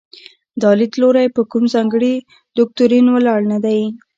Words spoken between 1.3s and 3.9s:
په کوم ځانګړي دوکتورین ولاړ نه دی.